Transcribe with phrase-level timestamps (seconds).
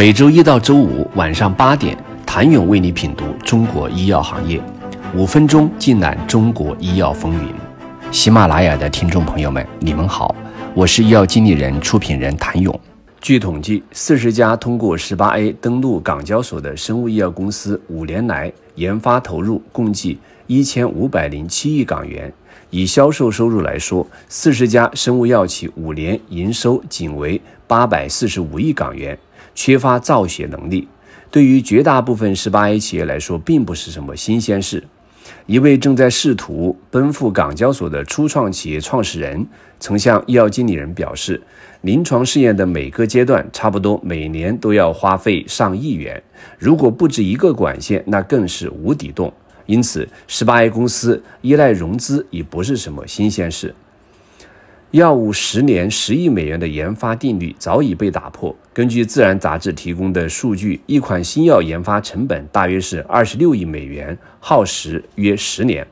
[0.00, 4.58] 每周一到周五晚上八点，谭勇为你品读中国医药行业，
[5.14, 7.52] 五分钟尽览中国医药风云。
[8.10, 10.34] 喜马拉雅的听众朋友们，你们好，
[10.74, 12.80] 我是医药经理人、出品人谭勇。
[13.20, 22.32] 据统计，四十家通过十八 A 登陆港交所的生物医药公司，五年来研发投入共计一千五百零七亿港元。
[22.70, 29.18] 以销售收入来说，四十家生物药企五年营收仅为八百四十五亿港元，
[29.62, 30.88] 缺乏造血能力。
[31.30, 34.82] 对于绝大部分十八 A 企业来说，并不是什么新鲜事。
[35.44, 39.46] 一位正在试图奔赴港交所的初创企业创始人
[39.78, 41.42] 曾向医药经理人表示，
[41.82, 46.22] 临床试验的每个阶段差不多每年都要花费上亿元，
[46.58, 49.30] 如果不止一个管线，那更是无底洞。
[49.66, 53.74] 因此，十八 A 公司依赖融资已不是什么新鲜事。
[54.92, 58.52] 药物十年十亿美元的研发定律早已被打破。
[58.74, 65.86] 根据《自然》杂志提供的数据，一款新药研发成本大约是二十六亿美元，耗时约十年，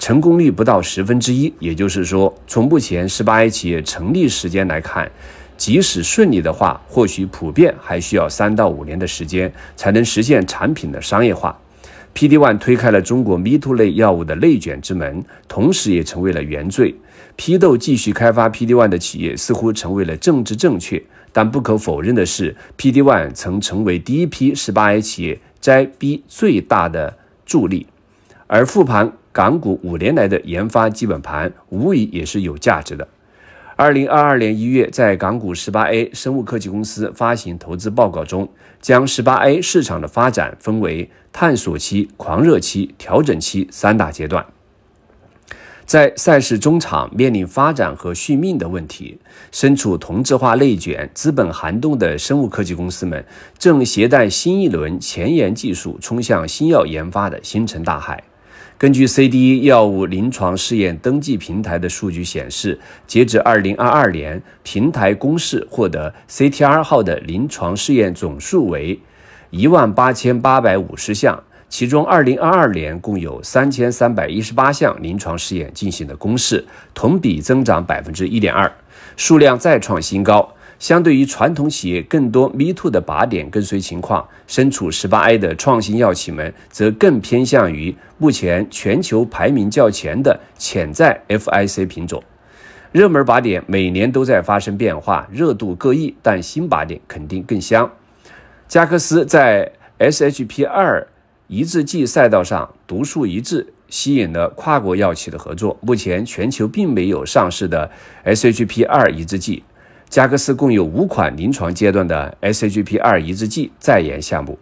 [0.00, 1.54] 成功率不到十分之一。
[1.60, 5.08] 也就是说，从目前十八 A 企业成立时间来看，
[5.56, 11.56] 即使顺利的话，或许普遍还需要三到五年的时间才能实现产品的商业化。
[12.16, 16.94] PD-1 推开了中国 Me-too 类药物的内卷之门，同时也成为了原罪。
[17.36, 27.86] 批斗继续开发 PD-1 的企业似乎成为了政治正确，但不可否认的是，PD-1 曾成为第一批 18A 企业摘逼最大的助力。
[28.46, 33.06] 而复盘港股五年来的研发基本盘，无疑也是有价值的。
[33.78, 38.48] 二零二二年一月，在港股十八 A 生物科技公司发行投资报告中，
[38.80, 44.46] 将十八 A 市场的发展分为探索期、狂热期、调整期三大阶段。
[45.84, 49.20] 在赛事中场面临发展和续命的问题，
[49.52, 53.26] 身处同质化内卷、资本寒冬的生物科技公司们，
[53.58, 58.24] 正携带新一轮前沿技术冲向新药研发的星辰大海。
[58.78, 69.00] 根据 CDE 药物临床试验登记平台的数据显示，截至2022年，平台公示获得 CTR 号的临床试验总数为
[69.52, 78.72] 18,850项，其中2022年共有3,318项临床试验进行了公示，同比增长1.2%，
[79.16, 80.52] 数量再创新高。
[80.78, 92.22] 相对于传统企业，更多 Me Too 的靶点跟随情况，身处十八 A 的创新药企们则更偏向于目前全球排名较前的潜在 FIC 品种。
[92.92, 97.90] 热门靶点每年都在发生变化，热度各异，但新靶点肯定更香。
[98.68, 101.04] 加克斯在 SHP2
[101.48, 105.78] 抑制剂赛道上独树一帜，吸引了跨国药企的合作。
[105.80, 107.90] 目前全球并没有上市的
[108.24, 109.62] SHP2 抑制剂。
[110.08, 114.58] 加格斯共有五款临床阶段的 SHP2 抑制剂在研项目，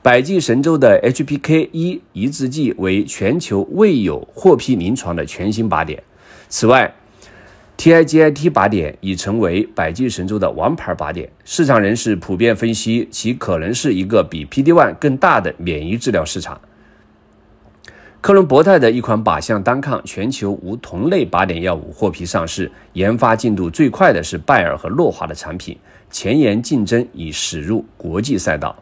[0.00, 6.02] 百济神州的 HPK1 抑制剂为全球未有获批临床的全新靶点。
[6.48, 6.94] 此外
[7.76, 16.58] ，TIGIT 靶点已成为百济神州的王牌靶点，市场人士普遍分析其可能是一个比 PD-1 更大的免疫治疗市场。
[18.24, 25.76] 克伦博泰的一款靶向单抗全球无同类靶点药物获批上市，研发进度最快的是拜耳和诺华的产品，
[26.10, 28.74] 前沿竞争已驶入国际赛道。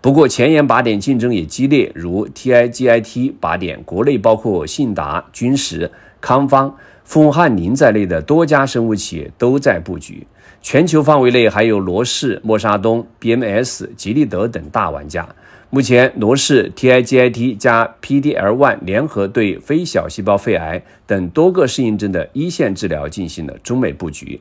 [0.00, 5.88] 不过，前沿靶点竞争也激烈，如 TIGIT 靶点，国内包括信达、君实、
[6.20, 10.26] 康方、丰汉宁在内的多家生物企业都在布局。
[10.60, 15.28] 全球范围内还有罗氏、默沙东、BMS、吉利德等大玩家。
[15.74, 24.38] 目前，罗氏 TIGIT 加 PDL1 联合对非小细胞肺癌等多个适应症的一线治疗进行了中美布局。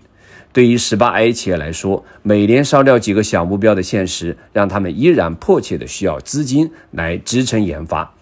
[0.52, 8.14] 对于 18A 企业来说，每年烧掉几个小目标的现实，让他们依然迫切的需要资金来支撑研发。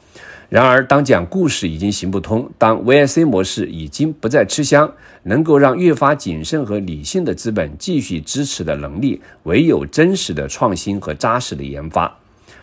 [0.47, 4.93] 然而，当讲故事已经行不通，当 VIC 模式已经不再吃香，
[5.23, 12.15] 能够让越发谨慎和理性的资本继续支持的能力，唯有真实的创新和扎实的研发。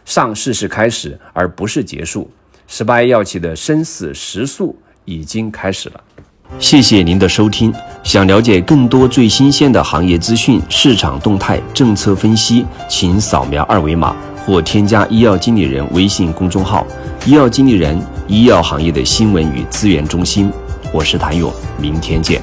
[0.07, 2.31] 上市是开始，而不是结束。
[2.69, 4.75] 十八药企的生死时速
[5.05, 6.01] 已经开始了。
[6.61, 7.75] 谢谢您的收听。
[8.05, 14.15] 想了解更多最新鲜的行业资讯、市场动态、政策分析，请扫描二维码
[14.47, 16.87] 或添加医药经理人微信公众号
[17.27, 20.53] “医药经理人”——医药行业的新闻与资源中心。
[20.93, 22.41] 我是谭勇，明天见。